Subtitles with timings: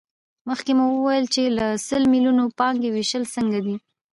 [0.47, 3.75] مخکې مو وویل چې له سل میلیونو پانګې وېش څنګه دی